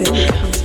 it 0.00 0.57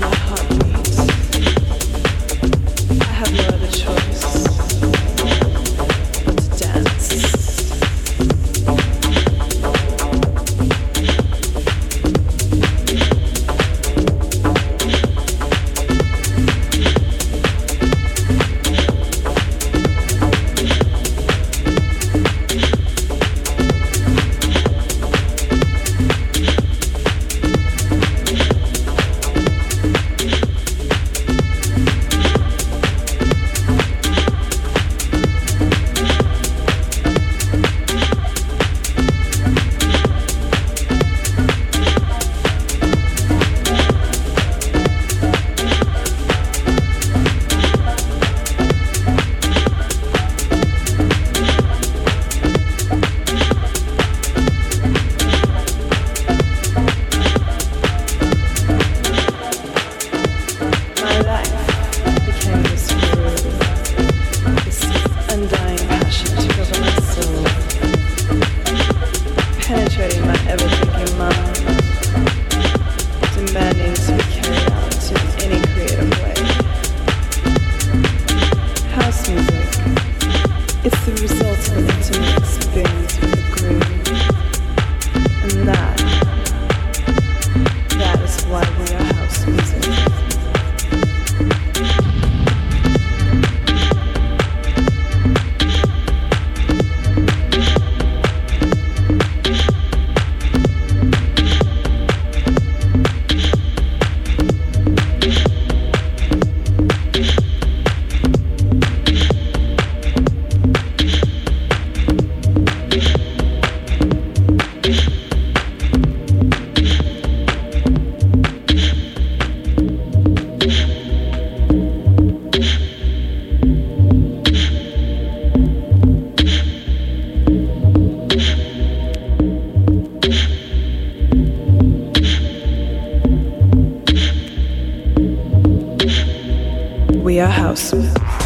Are 137.44 137.50
house. 137.50 138.43